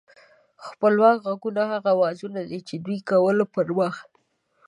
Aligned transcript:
خپلواک 0.67 1.17
غږونه 1.25 1.61
هغه 1.71 1.89
اوازونه 1.95 2.39
دي 2.49 2.59
چې 2.67 2.75
د 2.77 2.81
دوی 2.85 2.99
کولو 3.09 3.43
پر 3.55 3.67
وخت 3.79 4.09